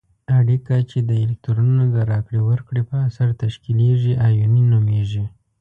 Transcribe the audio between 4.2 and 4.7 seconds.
آیوني